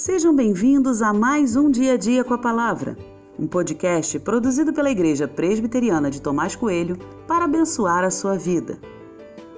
[0.00, 2.96] Sejam bem-vindos a mais um Dia a Dia com a Palavra,
[3.38, 6.96] um podcast produzido pela Igreja Presbiteriana de Tomás Coelho
[7.28, 8.80] para abençoar a sua vida.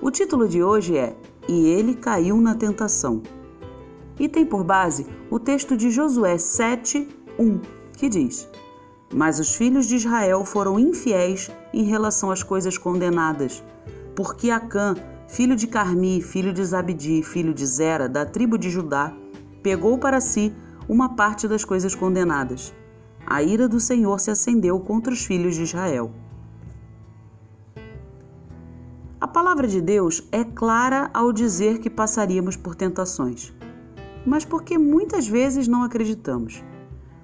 [0.00, 1.14] O título de hoje é
[1.46, 3.22] E ele caiu na tentação.
[4.18, 7.06] E tem por base o texto de Josué 7,
[7.38, 7.60] 1,
[7.98, 8.48] que diz:
[9.12, 13.62] Mas os filhos de Israel foram infiéis em relação às coisas condenadas,
[14.16, 14.94] porque Acã,
[15.28, 19.14] filho de Carmi, filho de Zabdi, filho de Zera, da tribo de Judá,
[19.62, 20.54] pegou para si
[20.88, 22.74] uma parte das coisas condenadas.
[23.26, 26.10] A ira do Senhor se acendeu contra os filhos de Israel.
[29.20, 33.52] A palavra de Deus é clara ao dizer que passaríamos por tentações.
[34.26, 36.64] Mas por que muitas vezes não acreditamos?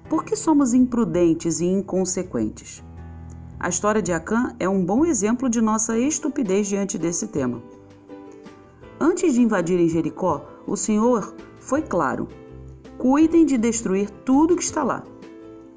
[0.09, 2.83] Por que somos imprudentes e inconsequentes?
[3.59, 7.61] A história de Acã é um bom exemplo de nossa estupidez diante desse tema.
[8.99, 11.33] Antes de invadirem Jericó, o Senhor
[11.67, 12.29] foi claro:
[12.97, 15.03] cuidem de destruir tudo que está lá.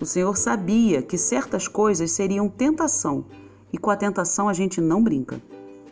[0.00, 3.24] O Senhor sabia que certas coisas seriam tentação,
[3.72, 5.42] e com a tentação a gente não brinca.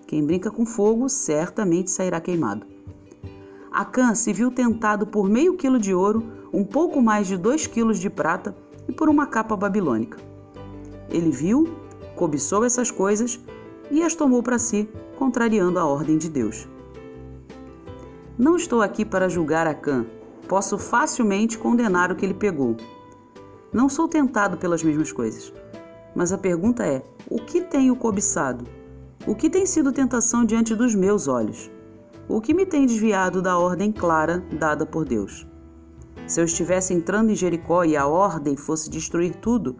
[0.06, 2.64] Quem brinca com fogo certamente sairá queimado.
[3.72, 7.98] Acã se viu tentado por meio quilo de ouro, um pouco mais de dois quilos
[7.98, 8.56] de prata
[8.88, 10.16] e por uma capa babilônica.
[11.10, 11.68] Ele viu,
[12.14, 13.38] cobiçou essas coisas
[13.90, 16.68] e as tomou para si, contrariando a ordem de Deus.
[18.38, 20.06] Não estou aqui para julgar Acã.
[20.46, 22.76] Posso facilmente condenar o que ele pegou.
[23.72, 25.52] Não sou tentado pelas mesmas coisas.
[26.14, 28.64] Mas a pergunta é: o que tenho cobiçado?
[29.26, 31.68] O que tem sido tentação diante dos meus olhos?
[32.28, 35.44] O que me tem desviado da ordem clara dada por Deus?
[36.24, 39.76] Se eu estivesse entrando em Jericó e a ordem fosse destruir tudo,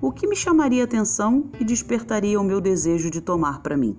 [0.00, 3.98] o que me chamaria atenção e despertaria o meu desejo de tomar para mim?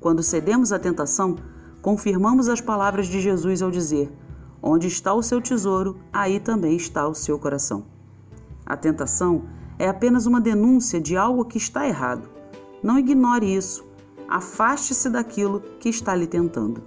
[0.00, 1.36] Quando cedemos à tentação,
[1.82, 4.10] confirmamos as palavras de Jesus ao dizer:
[4.62, 7.84] Onde está o seu tesouro, aí também está o seu coração.
[8.66, 9.44] A tentação
[9.78, 12.28] é apenas uma denúncia de algo que está errado.
[12.82, 13.86] Não ignore isso.
[14.28, 16.82] Afaste-se daquilo que está lhe tentando.